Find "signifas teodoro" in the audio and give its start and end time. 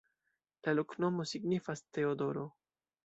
1.33-2.47